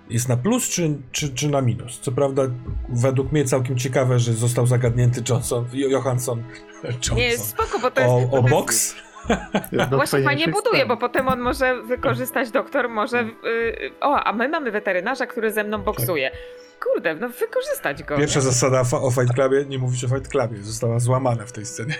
jest 0.09 0.29
na 0.29 0.37
plus, 0.37 0.69
czy, 0.69 0.97
czy, 1.11 1.29
czy 1.33 1.49
na 1.49 1.61
minus. 1.61 1.99
Co 1.99 2.11
prawda, 2.11 2.41
według 2.89 3.31
mnie 3.31 3.45
całkiem 3.45 3.77
ciekawe, 3.77 4.19
że 4.19 4.33
został 4.33 4.67
zagadnięty 4.67 5.23
Johnson, 5.29 5.65
Jo- 5.73 5.89
Johansson, 5.89 6.43
Johnson. 6.83 7.17
Nie, 7.17 7.37
spoko, 7.37 7.79
bo 7.79 7.91
to 7.91 8.01
jest... 8.01 8.33
o, 8.33 8.37
o 8.37 8.43
boks. 8.43 8.95
Właśnie 9.27 10.05
fajnie 10.11 10.25
fajniejszych 10.25 10.53
buduje, 10.53 10.85
bo 10.85 10.97
potem 10.97 11.27
on 11.27 11.39
może 11.39 11.83
wykorzystać 11.83 12.51
doktor, 12.51 12.89
może. 12.89 13.19
y, 13.21 13.91
o, 14.01 14.23
a 14.23 14.33
my 14.33 14.49
mamy 14.49 14.71
weterynarza, 14.71 15.25
który 15.25 15.51
ze 15.51 15.63
mną 15.63 15.81
boksuje. 15.81 16.31
Kurde, 16.79 17.15
no 17.15 17.29
wykorzystać 17.29 18.03
go. 18.03 18.17
Pierwsza 18.17 18.39
nie? 18.39 18.45
zasada 18.45 18.81
o 18.91 19.11
Fight 19.11 19.33
Clubie, 19.33 19.65
nie 19.65 19.79
mówić 19.79 20.03
o 20.03 20.07
Fight 20.07 20.27
Clubie, 20.27 20.57
została 20.57 20.99
złamana 20.99 21.45
w 21.45 21.51
tej 21.51 21.65
scenie. 21.65 21.95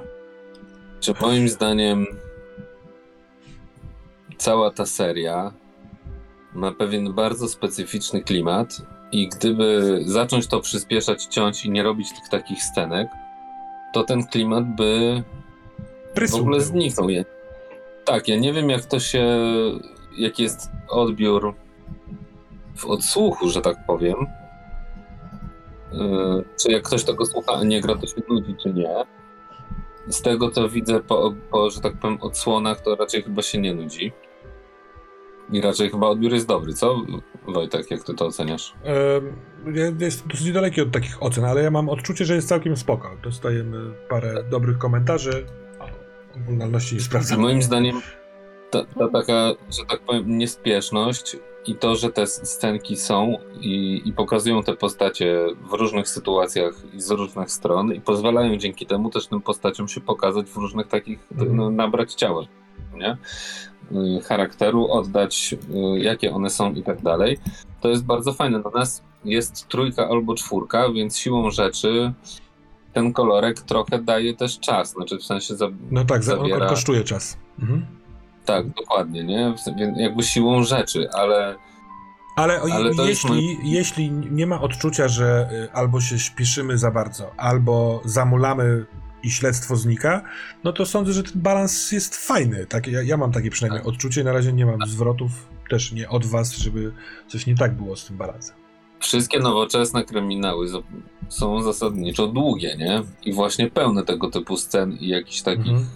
Czy 1.00 1.14
moim 1.20 1.48
zdaniem 1.48 2.06
cała 4.38 4.70
ta 4.70 4.86
seria 4.86 5.52
ma 6.54 6.72
pewien 6.72 7.14
bardzo 7.14 7.48
specyficzny 7.48 8.22
klimat 8.22 8.76
i 9.12 9.28
gdyby 9.28 9.98
zacząć 10.06 10.46
to 10.46 10.60
przyspieszać, 10.60 11.24
ciąć 11.24 11.64
i 11.64 11.70
nie 11.70 11.82
robić 11.82 12.08
tych 12.08 12.28
takich 12.28 12.62
scenek, 12.62 13.08
to 13.92 14.04
ten 14.04 14.26
klimat 14.26 14.64
by 14.76 15.22
w 16.18 16.20
Prysł 16.20 16.40
ogóle 16.40 16.58
był. 16.58 16.66
zniknął. 16.66 17.08
Tak, 18.04 18.28
ja 18.28 18.36
nie 18.36 18.52
wiem 18.52 18.70
jak 18.70 18.84
to 18.84 19.00
się, 19.00 19.26
jaki 20.16 20.42
jest 20.42 20.70
odbiór 20.88 21.54
w 22.76 22.86
odsłuchu, 22.86 23.48
że 23.48 23.60
tak 23.60 23.86
powiem. 23.86 24.16
Yy, 25.92 26.44
czy 26.56 26.72
jak 26.72 26.82
ktoś 26.82 27.04
tego 27.04 27.26
słucha, 27.26 27.52
a 27.52 27.64
nie 27.64 27.80
gra, 27.80 27.94
to 27.94 28.06
się 28.06 28.22
nudzi, 28.28 28.54
czy 28.62 28.72
nie. 28.72 29.04
Z 30.08 30.22
tego 30.22 30.50
co 30.50 30.68
widzę 30.68 31.00
po, 31.00 31.34
po, 31.50 31.70
że 31.70 31.80
tak 31.80 31.96
powiem, 31.96 32.18
odsłonach, 32.20 32.80
to 32.80 32.96
raczej 32.96 33.22
chyba 33.22 33.42
się 33.42 33.58
nie 33.58 33.74
nudzi. 33.74 34.12
I 35.52 35.60
raczej 35.60 35.90
chyba 35.90 36.06
odbiór 36.06 36.32
jest 36.32 36.46
dobry, 36.46 36.72
co 36.74 36.96
Wojtek, 37.48 37.90
jak 37.90 38.04
ty 38.04 38.14
to 38.14 38.26
oceniasz? 38.26 38.74
Ja 39.74 39.84
jestem 40.00 40.28
dosyć 40.28 40.52
daleki 40.52 40.80
od 40.80 40.90
takich 40.90 41.22
ocen, 41.22 41.44
ale 41.44 41.62
ja 41.62 41.70
mam 41.70 41.88
odczucie, 41.88 42.24
że 42.24 42.34
jest 42.34 42.48
całkiem 42.48 42.76
spoko. 42.76 43.10
Dostajemy 43.22 43.94
parę 44.08 44.44
dobrych 44.50 44.78
komentarzy. 44.78 45.46
Oglądalności 46.44 46.94
nie 46.94 47.00
sprawdzam. 47.00 47.40
Moim 47.40 47.62
zdaniem 47.62 48.00
ta, 48.70 48.84
ta 48.84 49.08
taka, 49.08 49.50
że 49.70 49.84
tak 49.88 50.00
powiem, 50.00 50.38
niespieszność 50.38 51.36
i 51.66 51.74
to, 51.74 51.96
że 51.96 52.10
te 52.12 52.26
scenki 52.26 52.96
są 52.96 53.36
i, 53.60 54.02
i 54.04 54.12
pokazują 54.12 54.62
te 54.62 54.76
postacie 54.76 55.46
w 55.70 55.72
różnych 55.72 56.08
sytuacjach 56.08 56.74
i 56.94 57.00
z 57.00 57.10
różnych 57.10 57.50
stron 57.50 57.92
i 57.94 58.00
pozwalają 58.00 58.56
dzięki 58.56 58.86
temu 58.86 59.10
też 59.10 59.26
tym 59.26 59.40
postaciom 59.40 59.88
się 59.88 60.00
pokazać 60.00 60.46
w 60.46 60.56
różnych 60.56 60.86
takich, 60.88 61.18
Mhm. 61.32 61.56
no, 61.56 61.70
nabrać 61.70 62.14
ciała, 62.14 62.42
nie? 62.94 63.16
Y, 64.18 64.20
charakteru, 64.20 64.90
oddać 64.90 65.54
y, 65.54 65.98
jakie 65.98 66.32
one 66.34 66.50
są 66.50 66.72
i 66.72 66.82
tak 66.82 67.02
dalej. 67.02 67.38
To 67.80 67.88
jest 67.88 68.04
bardzo 68.04 68.32
fajne. 68.32 68.58
Na 68.58 68.70
nas 68.70 69.02
jest 69.24 69.68
trójka 69.68 70.08
albo 70.08 70.34
czwórka, 70.34 70.92
więc 70.92 71.18
siłą 71.18 71.50
rzeczy 71.50 72.12
ten 72.98 73.12
kolorek 73.12 73.60
trochę 73.60 73.98
daje 74.02 74.34
też 74.36 74.60
czas, 74.60 74.90
znaczy 74.92 75.18
w 75.18 75.22
sensie 75.24 75.56
za, 75.56 75.66
No 75.90 76.04
tak, 76.04 76.24
za- 76.24 76.38
on 76.38 76.46
zabiera- 76.50 76.68
kosztuje 76.68 77.04
czas. 77.04 77.38
Mhm. 77.60 77.86
tak, 78.44 78.68
dokładnie, 78.68 79.24
nie? 79.24 79.54
Jakby 79.96 80.22
siłą 80.22 80.62
rzeczy, 80.62 81.08
ale 81.10 81.56
Ale, 82.36 82.60
Ale 82.72 82.90
jeśli, 83.08 83.56
jeśli 83.64 84.10
nie 84.10 84.46
ma 84.46 84.60
odczucia, 84.60 85.08
że 85.08 85.48
y, 85.52 85.72
albo 85.72 86.00
się 86.00 86.18
śpieszymy 86.18 86.78
za 86.78 86.90
bardzo, 86.90 87.30
albo 87.36 88.00
zamulamy 88.04 88.86
i 89.22 89.30
śledztwo 89.30 89.76
znika, 89.76 90.22
no 90.64 90.72
to 90.72 90.86
sądzę, 90.86 91.12
że 91.12 91.22
ten 91.22 91.42
balans 91.42 91.92
jest 91.92 92.16
fajny. 92.16 92.66
Tak, 92.66 92.86
ja, 92.86 93.02
ja 93.02 93.16
mam 93.16 93.32
takie 93.32 93.50
przynajmniej 93.50 93.80
Tak. 93.80 93.88
odczucie, 93.88 94.24
na 94.24 94.32
razie 94.32 94.52
nie 94.52 94.66
mam 94.66 94.78
zwrotów, 94.86 95.30
też 95.70 95.92
nie 95.92 96.08
od 96.08 96.26
was, 96.26 96.52
żeby 96.56 96.92
coś 97.28 97.46
nie 97.46 97.54
tak 97.56 97.74
było 97.76 97.96
z 97.96 98.06
tym 98.06 98.16
balansem. 98.16 98.56
Wszystkie 99.00 99.38
nowoczesne 99.38 100.04
kryminały 100.04 100.66
są 101.28 101.62
zasadniczo 101.62 102.26
długie, 102.26 102.76
nie? 102.78 103.02
I 103.24 103.32
właśnie 103.32 103.70
pełne 103.70 104.04
tego 104.04 104.30
typu 104.30 104.56
scen 104.56 104.92
i 105.00 105.08
jakichś 105.08 105.42
takich 105.42 105.66
Mhm. 105.72 105.86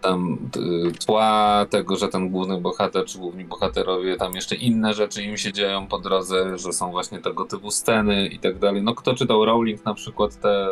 tam 0.00 0.38
t- 0.52 0.60
tła 1.06 1.66
tego, 1.70 1.96
że 1.96 2.08
ten 2.08 2.30
główny 2.30 2.60
bohater 2.60 3.04
czy 3.04 3.18
główni 3.18 3.44
bohaterowie, 3.44 4.16
tam 4.16 4.34
jeszcze 4.34 4.54
inne 4.54 4.94
rzeczy 4.94 5.22
im 5.22 5.36
się 5.36 5.52
dzieją 5.52 5.86
po 5.86 5.98
drodze, 5.98 6.58
że 6.58 6.72
są 6.72 6.90
właśnie 6.90 7.18
tego 7.20 7.44
typu 7.44 7.70
sceny 7.70 8.26
i 8.26 8.38
tak 8.38 8.58
dalej. 8.58 8.82
No 8.82 8.94
kto 8.94 9.14
czytał 9.14 9.44
Rowling 9.44 9.84
na 9.84 9.94
przykład 9.94 10.40
te 10.40 10.68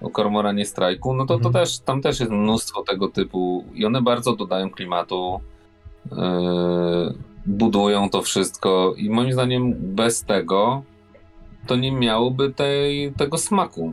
o 0.00 0.10
Kormoranie 0.10 0.66
Strajku, 0.66 1.14
no 1.14 1.26
to, 1.26 1.38
to 1.38 1.48
Mhm. 1.48 1.52
też, 1.64 1.78
tam 1.78 2.02
też 2.02 2.20
jest 2.20 2.32
mnóstwo 2.32 2.82
tego 2.82 3.08
typu 3.08 3.64
i 3.74 3.86
one 3.86 4.02
bardzo 4.02 4.36
dodają 4.36 4.70
klimatu, 4.70 5.40
yy, 6.12 7.14
budują 7.46 8.10
to 8.10 8.22
wszystko 8.22 8.94
i 8.96 9.10
moim 9.10 9.32
zdaniem 9.32 9.74
bez 9.76 10.24
tego 10.24 10.82
to 11.66 11.76
nie 11.76 11.92
miałoby 11.92 12.50
tej, 12.52 13.12
tego 13.12 13.38
smaku. 13.38 13.92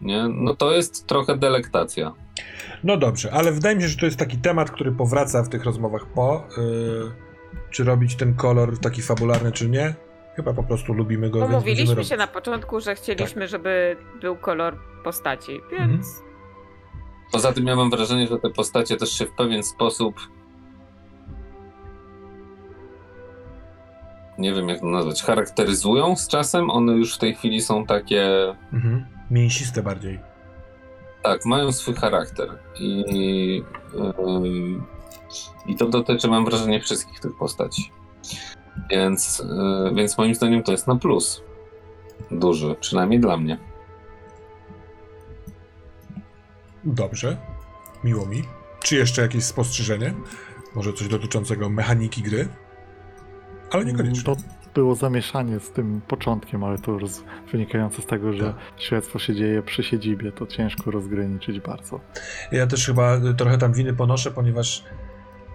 Nie? 0.00 0.28
No 0.28 0.54
to 0.54 0.72
jest 0.72 1.06
trochę 1.06 1.36
delektacja. 1.36 2.12
No 2.84 2.96
dobrze, 2.96 3.32
ale 3.32 3.52
wydaje 3.52 3.76
mi 3.76 3.82
się, 3.82 3.88
że 3.88 3.96
to 3.96 4.06
jest 4.06 4.18
taki 4.18 4.38
temat, 4.38 4.70
który 4.70 4.92
powraca 4.92 5.42
w 5.42 5.48
tych 5.48 5.64
rozmowach 5.64 6.06
po. 6.06 6.44
y, 6.58 7.26
czy 7.70 7.84
robić 7.84 8.16
ten 8.16 8.34
kolor 8.34 8.78
taki 8.78 9.02
fabularny, 9.02 9.52
czy 9.52 9.68
nie? 9.68 9.94
Chyba 10.36 10.52
po 10.52 10.62
prostu 10.62 10.92
lubimy 10.92 11.30
go. 11.30 11.44
Umówiliśmy 11.46 11.94
robić. 11.94 12.08
się 12.08 12.16
na 12.16 12.26
początku, 12.26 12.80
że 12.80 12.94
chcieliśmy, 12.94 13.48
żeby 13.48 13.96
był 14.20 14.36
kolor 14.36 14.76
postaci, 15.04 15.52
Mhm. 15.72 15.90
więc. 15.90 16.22
Poza 17.32 17.52
tym 17.52 17.66
ja 17.66 17.76
mam 17.76 17.90
wrażenie, 17.90 18.26
że 18.26 18.38
te 18.38 18.50
postacie 18.50 18.96
też 18.96 19.10
się 19.10 19.26
w 19.26 19.32
pewien 19.32 19.62
sposób. 19.62 20.14
Nie 24.38 24.54
wiem 24.54 24.68
jak 24.68 24.80
to 24.80 24.86
nazwać, 24.86 25.22
charakteryzują 25.22 26.16
z 26.16 26.28
czasem. 26.28 26.70
One 26.70 26.92
już 26.92 27.14
w 27.14 27.18
tej 27.18 27.34
chwili 27.34 27.60
są 27.60 27.86
takie. 27.86 28.54
Mhm. 28.72 29.06
Mięsiste 29.30 29.82
bardziej. 29.82 30.20
Tak, 31.22 31.44
mają 31.44 31.72
swój 31.72 31.94
charakter. 31.94 32.48
I, 32.80 33.62
yy, 33.94 34.80
i 35.66 35.76
to 35.76 35.88
dotyczy, 35.88 36.28
mam 36.28 36.44
wrażenie, 36.44 36.80
wszystkich 36.80 37.20
tych 37.20 37.36
postaci. 37.36 37.92
Więc, 38.90 39.42
yy, 39.84 39.94
więc 39.94 40.18
moim 40.18 40.34
zdaniem 40.34 40.62
to 40.62 40.72
jest 40.72 40.86
na 40.86 40.96
plus. 40.96 41.42
Duży, 42.30 42.76
przynajmniej 42.80 43.20
dla 43.20 43.36
mnie. 43.36 43.58
Dobrze. 46.84 47.36
Miło 48.04 48.26
mi. 48.26 48.42
Czy 48.82 48.96
jeszcze 48.96 49.22
jakieś 49.22 49.44
spostrzeżenie? 49.44 50.14
Może 50.74 50.92
coś 50.92 51.08
dotyczącego 51.08 51.70
mechaniki 51.70 52.22
gry? 52.22 52.48
Ale 53.70 53.84
niekoniecznie. 53.84 54.22
To 54.24 54.36
było 54.74 54.94
zamieszanie 54.94 55.60
z 55.60 55.70
tym 55.70 56.00
początkiem, 56.08 56.64
ale 56.64 56.78
to 56.78 56.98
wynikające 57.52 58.02
z 58.02 58.06
tego, 58.06 58.32
że 58.32 58.44
Tak. 58.44 58.56
śledztwo 58.76 59.18
się 59.18 59.34
dzieje 59.34 59.62
przy 59.62 59.82
siedzibie, 59.82 60.32
to 60.32 60.46
ciężko 60.46 60.90
rozgraniczyć 60.90 61.60
bardzo. 61.60 62.00
Ja 62.52 62.66
też 62.66 62.86
chyba 62.86 63.20
trochę 63.38 63.58
tam 63.58 63.72
winy 63.72 63.94
ponoszę, 63.94 64.30
ponieważ 64.30 64.84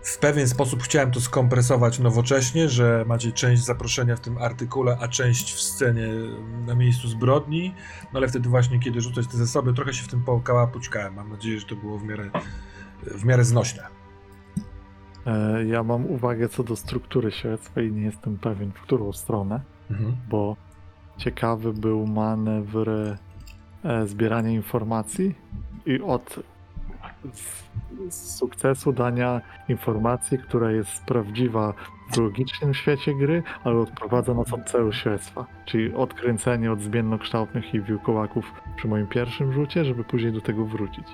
w 0.03 0.17
pewien 0.17 0.47
sposób 0.47 0.83
chciałem 0.83 1.11
to 1.11 1.21
skompresować 1.21 1.99
nowocześnie, 1.99 2.69
że 2.69 3.05
macie 3.07 3.31
część 3.31 3.63
zaproszenia 3.63 4.15
w 4.15 4.19
tym 4.19 4.37
artykule, 4.37 4.97
a 5.01 5.07
część 5.07 5.53
w 5.53 5.61
scenie 5.61 6.07
na 6.67 6.75
miejscu 6.75 7.07
zbrodni. 7.07 7.75
No 8.13 8.19
ale 8.19 8.27
wtedy 8.27 8.49
właśnie, 8.49 8.79
kiedy 8.79 9.01
rzucać 9.01 9.27
te 9.27 9.37
zasoby, 9.37 9.73
trochę 9.73 9.93
się 9.93 10.03
w 10.03 10.07
tym 10.07 10.23
pokałapućkałem. 10.23 11.13
Mam 11.13 11.29
nadzieję, 11.29 11.59
że 11.59 11.65
to 11.65 11.75
było 11.75 11.97
w 11.97 12.03
miarę, 12.03 12.29
w 13.03 13.25
miarę 13.25 13.43
znośne. 13.45 14.00
E, 15.27 15.65
Ja 15.65 15.83
mam 15.83 16.05
uwagę 16.05 16.49
co 16.49 16.63
do 16.63 16.75
struktury 16.75 17.31
śledztwa 17.31 17.81
i 17.81 17.91
nie 17.91 18.01
jestem 18.01 18.37
pewien, 18.37 18.71
w 18.71 18.81
którą 18.81 19.13
stronę, 19.13 19.59
Mhm. 19.91 20.15
bo 20.29 20.55
ciekawy 21.17 21.73
był 21.73 22.07
manewr 22.07 22.89
e, 23.83 24.07
zbierania 24.07 24.49
informacji 24.49 25.35
i 25.85 26.01
od 26.01 26.39
sukcesu 28.09 28.93
dania 28.93 29.41
informacji, 29.69 30.37
która 30.37 30.71
jest 30.71 31.05
prawdziwa 31.05 31.73
w 32.11 32.17
logicznym 32.17 32.73
świecie 32.73 33.15
gry, 33.15 33.43
ale 33.63 33.75
odprowadza 33.79 34.33
nas 34.33 34.53
od 34.53 34.63
celu 34.65 34.91
śledztwa. 34.93 35.45
Czyli 35.65 35.93
odkręcenie 35.93 36.71
od 36.71 36.81
zmiennokształtnych 36.81 37.73
i 37.73 37.81
wilkołaków 37.81 38.51
przy 38.75 38.87
moim 38.87 39.07
pierwszym 39.07 39.53
rzucie, 39.53 39.85
żeby 39.85 40.03
później 40.03 40.33
do 40.33 40.41
tego 40.41 40.65
wrócić. 40.65 41.05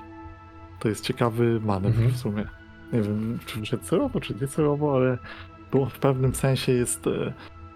To 0.78 0.88
jest 0.88 1.04
ciekawy 1.04 1.60
manewr 1.60 1.94
Mhm. 1.96 2.10
w 2.10 2.16
sumie. 2.16 2.44
Nie 2.92 3.02
wiem, 3.02 3.38
czy 3.46 3.60
wyszedł 3.60 3.84
celowo, 3.84 4.20
czy 4.20 4.34
niecelowo, 4.40 4.94
ale 4.96 5.18
bo 5.72 5.86
w 5.86 5.98
pewnym 5.98 6.34
sensie 6.34 6.72
jest 6.72 7.06
e, 7.06 7.32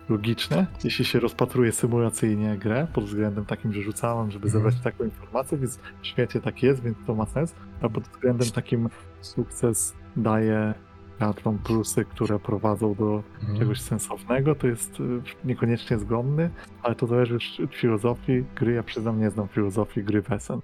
logiczne, 0.09 0.67
jeśli 0.85 1.05
się 1.05 1.21
rozpatruje 1.21 1.73
symulacyjnie 1.73 2.59
grę, 2.59 2.87
pod 2.93 3.05
względem 3.05 3.45
takim, 3.45 3.73
że 3.73 3.83
rzucałem, 3.83 4.31
żeby 4.31 4.47
Mhm. 4.47 4.63
zebrać 4.63 4.85
taką 4.85 5.05
informację, 5.05 5.59
więc 5.59 5.79
w 6.03 6.07
świecie 6.07 6.41
tak 6.41 6.63
jest, 6.63 6.83
więc 6.83 6.97
to 7.07 7.15
ma 7.15 7.27
sens, 7.27 7.55
a 7.83 7.89
pod 7.89 8.05
względem 8.09 8.51
takim 8.51 8.89
sukces 9.21 9.95
daje 10.17 10.75
graczom 11.19 11.59
plusy, 11.59 12.05
które 12.05 12.39
prowadzą 12.39 12.95
do 12.95 13.23
Mhm. 13.41 13.59
czegoś 13.59 13.81
sensownego, 13.81 14.55
to 14.55 14.67
jest 14.67 15.01
y, 15.01 15.03
niekoniecznie 15.45 15.99
zgodny, 15.99 16.51
ale 16.83 16.95
to 16.95 17.07
zależy 17.07 17.35
od 17.65 17.75
filozofii 17.75 18.45
gry. 18.57 18.73
Ja 18.73 18.83
przyznam, 18.83 19.21
nie 19.21 19.31
znam 19.31 19.49
filozofii 19.49 20.05
gry 20.05 20.23
Wesen. 20.23 20.61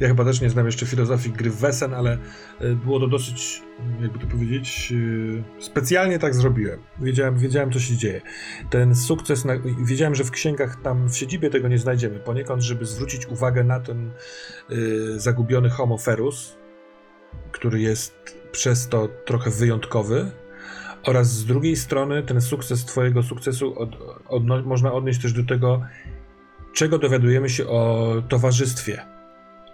Ja 0.00 0.08
chyba 0.08 0.24
też 0.24 0.40
nie 0.40 0.50
znam 0.50 0.66
jeszcze 0.66 0.86
filozofii 0.86 1.30
gry 1.30 1.50
Wesen, 1.50 1.94
ale 1.94 2.18
y, 2.62 2.76
było 2.76 3.00
to 3.00 3.06
dosyć, 3.08 3.62
jakby 4.00 4.18
to 4.18 4.26
powiedzieć, 4.26 4.92
y, 4.92 5.42
specjalnie 5.58 6.18
tak 6.18 6.34
zrobiłem. 6.34 6.80
Wiedziałem, 7.00 7.38
wiedziałem 7.38 7.72
co 7.72 7.80
się 7.80 7.96
dzieje. 7.96 8.20
Ten 8.70 8.94
sukces, 8.94 9.44
na, 9.44 9.54
wiedziałem, 9.84 10.14
że 10.14 10.24
w 10.24 10.30
księgach 10.30 10.82
tam 10.82 11.08
w 11.08 11.16
siedzibie 11.16 11.50
tego 11.50 11.68
nie 11.68 11.78
znajdziemy. 11.78 12.18
Poniekąd, 12.18 12.62
żeby 12.62 12.86
zwrócić 12.86 13.26
uwagę 13.26 13.64
na 13.64 13.80
ten 13.80 14.10
y, 14.70 15.20
zagubiony 15.20 15.70
Homo 15.70 15.98
ferus, 15.98 16.56
który 17.52 17.80
jest 17.80 18.36
przez 18.52 18.88
to 18.88 19.08
trochę 19.24 19.50
wyjątkowy, 19.50 20.30
oraz 21.06 21.32
z 21.32 21.44
drugiej 21.44 21.76
strony 21.76 22.22
ten 22.22 22.40
sukces 22.40 22.84
twojego 22.84 23.22
sukcesu 23.22 23.78
od, 23.78 23.90
odno, 24.28 24.62
można 24.62 24.92
odnieść 24.92 25.22
też 25.22 25.32
do 25.32 25.44
tego, 25.44 25.82
czego 26.76 26.98
dowiadujemy 26.98 27.48
się 27.48 27.66
o 27.66 28.12
towarzystwie. 28.28 29.06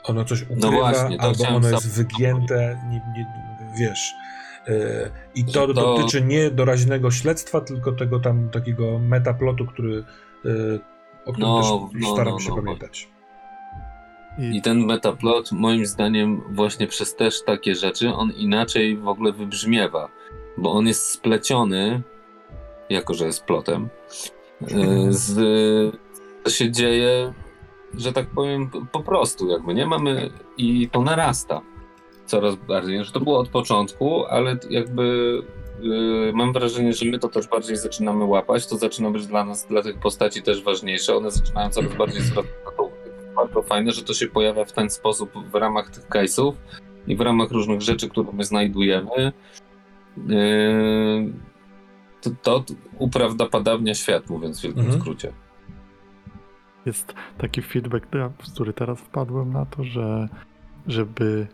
Ono 0.04 0.24
coś 0.24 0.42
ukrywa, 0.42 0.70
właśnie, 0.70 1.18
to 1.18 1.22
albo 1.22 1.48
ono 1.48 1.70
jest 1.70 1.96
wygięte, 1.96 2.82
nie, 2.90 2.96
nie, 2.96 3.26
wiesz. 3.78 4.14
Yy, 4.68 5.10
I 5.34 5.44
to, 5.44 5.66
to- 5.66 5.72
dotyczy 5.74 6.22
nie 6.22 6.50
doraźnego 6.50 7.10
śledztwa, 7.10 7.60
tylko 7.60 7.92
tego 7.92 8.20
tam 8.20 8.50
takiego 8.50 8.98
metaplotu, 8.98 9.66
który, 9.66 10.04
yy, 10.44 10.80
o 11.24 11.32
którym 11.32 11.50
No, 11.50 11.60
też 11.60 12.00
no, 12.02 12.14
staram 12.14 12.32
no, 12.32 12.40
się 12.40 12.50
no. 12.50 12.56
pamiętać. 12.56 13.08
I, 14.38 14.56
I 14.56 14.62
ten 14.62 14.86
metaplot, 14.86 15.52
moim 15.52 15.86
zdaniem, 15.86 16.42
właśnie 16.50 16.86
przez 16.86 17.16
też 17.16 17.44
takie 17.44 17.74
rzeczy, 17.74 18.14
on 18.14 18.30
inaczej 18.30 18.96
w 18.96 19.08
ogóle 19.08 19.32
wybrzmiewa, 19.32 20.08
bo 20.58 20.72
on 20.72 20.86
jest 20.86 21.10
spleciony, 21.10 22.02
jako 22.90 23.14
że 23.14 23.26
jest 23.26 23.44
plotem, 23.44 23.88
y, 24.62 25.12
z 25.12 25.32
co 26.44 26.50
się 26.50 26.70
dzieje, 26.70 27.32
że 27.94 28.12
tak 28.12 28.26
powiem, 28.26 28.70
po 28.92 29.00
prostu 29.00 29.48
jakby, 29.48 29.74
nie 29.74 29.86
mamy 29.86 30.30
i 30.56 30.88
to 30.88 31.02
narasta 31.02 31.60
coraz 32.26 32.54
bardziej, 32.54 33.04
że 33.04 33.12
to 33.12 33.20
było 33.20 33.38
od 33.38 33.48
początku, 33.48 34.26
ale 34.26 34.56
jakby 34.70 35.02
y, 36.28 36.32
mam 36.34 36.52
wrażenie, 36.52 36.92
że 36.92 37.04
my 37.04 37.18
to 37.18 37.28
też 37.28 37.48
bardziej 37.48 37.76
zaczynamy 37.76 38.24
łapać, 38.24 38.66
to 38.66 38.76
zaczyna 38.76 39.10
być 39.10 39.26
dla 39.26 39.44
nas, 39.44 39.66
dla 39.66 39.82
tych 39.82 39.98
postaci 39.98 40.42
też 40.42 40.62
ważniejsze, 40.62 41.16
one 41.16 41.30
zaczynają 41.30 41.70
coraz 41.70 41.94
bardziej 41.94 42.22
zwracać 42.22 42.52
to 42.76 42.90
bardzo 43.36 43.62
fajne, 43.62 43.92
że 43.92 44.02
to 44.02 44.14
się 44.14 44.26
pojawia 44.26 44.64
w 44.64 44.72
ten 44.72 44.90
sposób 44.90 45.30
w 45.50 45.54
ramach 45.54 45.90
tych 45.90 46.08
case'ów 46.08 46.52
i 47.06 47.16
w 47.16 47.20
ramach 47.20 47.50
różnych 47.50 47.82
rzeczy, 47.82 48.08
które 48.08 48.32
my 48.32 48.44
znajdujemy. 48.44 49.32
Yy, 50.26 51.32
to, 52.22 52.30
to 52.42 52.64
uprawdopodobnia 52.98 53.94
świat, 53.94 54.30
mówiąc 54.30 54.60
w 54.60 54.62
wielkim 54.62 54.84
Mhm. 54.84 55.00
skrócie. 55.00 55.32
Jest 56.86 57.14
taki 57.38 57.62
feedback, 57.62 58.06
który 58.54 58.72
teraz 58.72 58.98
wpadłem 59.00 59.52
na 59.52 59.66
to, 59.66 59.84
że 59.84 60.28
żeby 60.86 61.46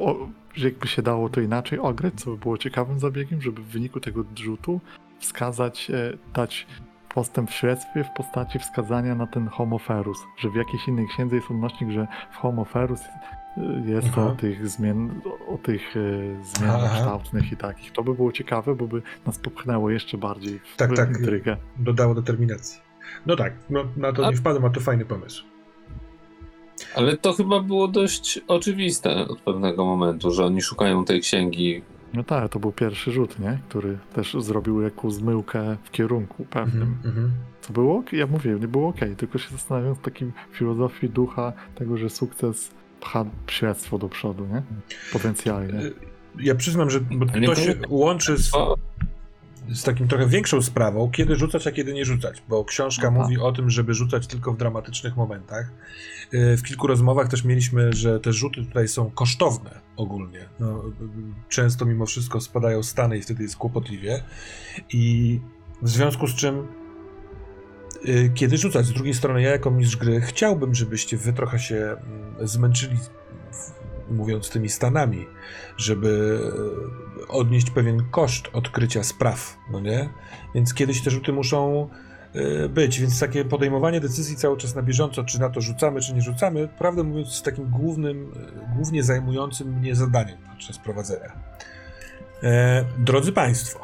o, 0.00 0.28
że 0.54 0.68
jakby 0.68 0.88
się 0.88 1.02
dało 1.02 1.28
to 1.28 1.40
inaczej 1.40 1.78
ograć, 1.78 2.14
co 2.14 2.30
by 2.30 2.36
było 2.36 2.58
ciekawym 2.58 2.98
zabiegiem, 2.98 3.42
żeby 3.42 3.62
w 3.62 3.66
wyniku 3.66 4.00
tego 4.00 4.24
rzutu 4.36 4.80
wskazać, 5.18 5.90
e, 5.90 6.12
dać 6.34 6.66
postęp 7.14 7.50
w 7.50 7.54
śledztwie 7.54 8.04
w 8.04 8.16
postaci 8.16 8.58
wskazania 8.58 9.14
na 9.14 9.26
ten 9.26 9.48
homoferus, 9.48 10.18
że 10.38 10.50
w 10.50 10.54
jakiejś 10.54 10.88
innej 10.88 11.08
księdze 11.08 11.36
jest 11.36 11.50
odnośnik, 11.50 11.90
że 11.90 12.06
w 12.32 12.36
homoferus 12.36 13.00
e, 13.00 13.90
jest 13.90 14.08
Aha. 14.12 14.26
o 14.26 14.30
tych 14.30 14.68
zmian, 14.68 15.20
o 15.48 15.58
tych 15.58 15.96
e, 15.96 16.00
zmianach 16.44 16.84
Aha. 16.84 16.94
kształtnych 16.94 17.52
i 17.52 17.56
takich. 17.56 17.92
To 17.92 18.02
by 18.02 18.14
było 18.14 18.32
ciekawe, 18.32 18.74
bo 18.74 18.86
by 18.86 19.02
nas 19.26 19.38
popchnęło 19.38 19.90
jeszcze 19.90 20.18
bardziej 20.18 20.58
w 20.58 20.76
Tak, 20.76 20.96
tak. 20.96 21.08
intrygę. 21.08 21.56
Dodało 21.76 22.14
determinacji. 22.14 22.83
No 23.26 23.36
tak, 23.36 23.52
no, 23.70 23.84
na 23.96 24.12
to 24.12 24.26
A- 24.26 24.30
nie 24.30 24.36
wpadłem, 24.36 24.64
a 24.64 24.70
to 24.70 24.80
fajny 24.80 25.04
pomysł. 25.04 25.44
Ale 26.94 27.16
to 27.16 27.32
chyba 27.32 27.60
było 27.60 27.88
dość 27.88 28.40
oczywiste 28.48 29.28
od 29.28 29.40
pewnego 29.40 29.84
momentu, 29.84 30.30
że 30.30 30.44
oni 30.44 30.62
szukają 30.62 31.04
tej 31.04 31.20
księgi. 31.20 31.82
No 32.14 32.24
tak, 32.24 32.52
to 32.52 32.58
był 32.58 32.72
pierwszy 32.72 33.12
rzut, 33.12 33.38
nie? 33.38 33.58
Który 33.68 33.98
też 34.14 34.36
zrobił 34.38 34.80
jakąś 34.80 35.12
zmyłkę 35.12 35.76
w 35.82 35.90
kierunku 35.90 36.44
pewnym. 36.44 36.82
Mhm, 36.82 37.06
mhm. 37.06 37.32
To 37.66 37.72
było? 37.72 38.02
Ja 38.12 38.26
mówię, 38.26 38.56
nie 38.60 38.68
było 38.68 38.88
ok, 38.88 39.00
tylko 39.16 39.38
się 39.38 39.50
zastanawiam 39.50 39.94
z 39.94 40.00
takim 40.00 40.32
filozofii 40.52 41.08
ducha 41.08 41.52
tego, 41.74 41.96
że 41.96 42.10
sukces 42.10 42.70
pcha 43.00 43.24
śledztwo 43.46 43.98
do 43.98 44.08
przodu, 44.08 44.46
nie? 44.46 44.62
Potencjalnie. 45.12 45.80
Ja 46.38 46.54
przyznam, 46.54 46.90
że 46.90 47.00
to 47.46 47.54
się 47.54 47.74
łączy 47.88 48.38
z, 48.38 48.50
z 49.72 49.82
takim 49.82 50.08
trochę 50.08 50.26
większą 50.26 50.62
sprawą, 50.62 51.10
kiedy 51.10 51.36
rzucać, 51.36 51.66
a 51.66 51.72
kiedy 51.72 51.92
nie 51.92 52.04
rzucać, 52.04 52.42
bo 52.48 52.64
książka 52.64 53.08
Aha. 53.08 53.22
mówi 53.22 53.38
o 53.38 53.52
tym, 53.52 53.70
żeby 53.70 53.94
rzucać 53.94 54.26
tylko 54.26 54.52
w 54.52 54.56
dramatycznych 54.56 55.16
momentach. 55.16 55.70
Yy, 56.32 56.56
W 56.56 56.62
kilku 56.62 56.86
rozmowach 56.86 57.28
też 57.28 57.44
mieliśmy, 57.44 57.92
że 57.92 58.20
te 58.20 58.32
rzuty 58.32 58.64
tutaj 58.64 58.88
są 58.88 59.10
kosztowne 59.10 59.80
ogólnie. 59.96 60.48
No, 60.60 60.82
często 61.48 61.84
mimo 61.84 62.06
wszystko 62.06 62.40
spadają 62.40 62.82
stany 62.82 63.18
i 63.18 63.22
wtedy 63.22 63.42
jest 63.42 63.56
kłopotliwie. 63.56 64.22
I 64.92 65.40
w 65.82 65.88
związku 65.88 66.26
z 66.26 66.34
czym 66.34 66.66
yy, 68.04 68.30
kiedy 68.34 68.58
rzucać? 68.58 68.86
Z 68.86 68.92
drugiej 68.92 69.14
strony 69.14 69.42
ja 69.42 69.50
jako 69.50 69.70
mistrz 69.70 69.96
gry 69.96 70.20
chciałbym, 70.20 70.74
żebyście 70.74 71.16
wy 71.16 71.32
trochę 71.32 71.58
się 71.58 71.76
mm, 71.76 72.48
zmęczyli 72.48 72.96
mówiąc 74.10 74.50
tymi 74.50 74.68
stanami, 74.68 75.26
żeby 75.76 76.40
odnieść 77.28 77.70
pewien 77.70 78.04
koszt 78.10 78.48
odkrycia 78.52 79.02
spraw, 79.04 79.56
no 79.70 79.80
nie? 79.80 80.08
Więc 80.54 80.74
kiedyś 80.74 81.02
te 81.02 81.10
rzuty 81.10 81.32
muszą 81.32 81.88
e, 82.34 82.68
być, 82.68 83.00
więc 83.00 83.20
takie 83.20 83.44
podejmowanie 83.44 84.00
decyzji 84.00 84.36
cały 84.36 84.56
czas 84.56 84.74
na 84.74 84.82
bieżąco, 84.82 85.24
czy 85.24 85.40
na 85.40 85.50
to 85.50 85.60
rzucamy, 85.60 86.00
czy 86.00 86.14
nie 86.14 86.22
rzucamy, 86.22 86.68
prawdę 86.78 87.02
mówiąc 87.02 87.28
jest 87.28 87.44
takim 87.44 87.70
głównym, 87.70 88.32
głównie 88.74 89.02
zajmującym 89.02 89.78
mnie 89.78 89.94
zadaniem 89.94 90.38
podczas 90.50 90.78
prowadzenia. 90.78 91.32
E, 92.42 92.84
drodzy 92.98 93.32
Państwo, 93.32 93.80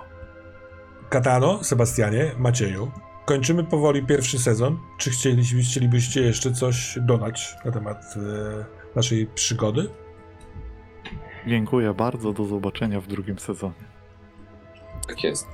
Katano, 1.10 1.64
Sebastianie, 1.64 2.30
Macieju, 2.38 2.90
kończymy 3.24 3.64
powoli 3.64 4.06
pierwszy 4.06 4.38
sezon. 4.38 4.78
Czy 4.98 5.10
chcielibyście, 5.10 5.62
chcielibyście 5.62 6.22
jeszcze 6.22 6.52
coś 6.52 6.98
dodać 7.02 7.56
na 7.64 7.72
temat 7.72 8.14
e, 8.16 8.64
naszej 8.96 9.26
przygody? 9.26 9.88
Dziękuję 11.46 11.94
bardzo, 11.94 12.32
do 12.32 12.44
zobaczenia 12.44 13.00
w 13.00 13.06
drugim 13.06 13.38
sezonie. 13.38 13.74
tak 15.08 15.24
jest. 15.24 15.46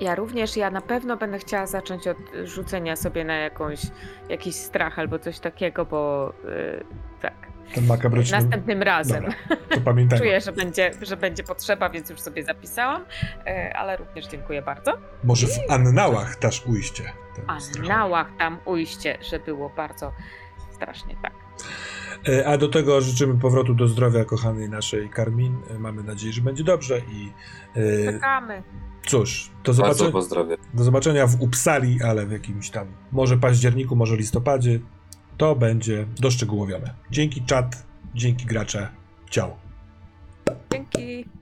Ja 0.00 0.14
również, 0.14 0.56
ja 0.56 0.70
na 0.70 0.80
pewno 0.80 1.16
będę 1.16 1.38
chciała 1.38 1.66
zacząć 1.66 2.08
od 2.08 2.16
rzucenia 2.44 2.96
sobie 2.96 3.24
na 3.24 3.34
jakąś, 3.34 3.80
jakiś 4.28 4.54
strach 4.54 4.98
albo 4.98 5.18
coś 5.18 5.38
takiego, 5.38 5.84
bo 5.84 6.32
y, 6.44 6.84
tak, 7.20 7.34
Ten 7.74 7.86
makabryczny. 7.86 8.38
następnym 8.38 8.82
razem. 8.82 9.24
Dobra, 9.24 9.36
to 9.70 9.80
pamiętajmy. 9.80 10.18
Czuję, 10.24 10.40
że 10.40 10.52
będzie, 10.52 10.90
że 11.02 11.16
będzie 11.16 11.42
potrzeba, 11.44 11.90
więc 11.90 12.10
już 12.10 12.20
sobie 12.20 12.44
zapisałam, 12.44 13.02
y, 13.02 13.74
ale 13.74 13.96
również 13.96 14.26
dziękuję 14.26 14.62
bardzo. 14.62 14.98
Może 15.24 15.46
w 15.46 15.70
annałach 15.70 16.38
dasz 16.38 16.66
ujście. 16.66 17.04
ten 17.36 17.44
A 17.50 17.60
strach. 17.60 17.88
na 17.88 18.06
łach 18.06 18.28
tam 18.38 18.58
ujście, 18.64 19.18
że 19.30 19.38
było 19.38 19.70
bardzo 19.70 20.12
strasznie 20.74 21.14
tak. 21.22 21.32
E, 22.28 22.46
A 22.46 22.58
do 22.58 22.68
tego 22.68 23.00
życzymy 23.00 23.40
powrotu 23.40 23.74
do 23.74 23.88
zdrowia 23.88 24.24
kochanej 24.24 24.68
naszej 24.68 25.08
Karmin. 25.10 25.56
E, 25.70 25.78
Mamy 25.78 26.02
nadzieję, 26.02 26.32
że 26.32 26.40
będzie 26.40 26.64
dobrze 26.64 26.98
i 26.98 27.32
e, 27.74 28.12
Czekamy. 28.12 28.62
cóż, 29.06 29.50
do, 29.64 29.72
zobaczenia, 29.72 30.10
do 30.74 30.84
zobaczenia 30.84 31.26
w 31.26 31.42
Uppsali, 31.42 32.02
ale 32.02 32.26
w 32.26 32.32
jakimś 32.32 32.70
tam 32.70 32.86
może 33.12 33.36
październiku, 33.36 33.96
może 33.96 34.16
listopadzie. 34.16 34.80
To 35.36 35.56
będzie 35.56 36.06
doszczegółowione. 36.20 36.94
Dzięki 37.10 37.42
czat, 37.42 37.86
dzięki 38.14 38.46
gracze. 38.46 38.88
Ciao. 39.30 39.56
Dzięki. 40.72 41.37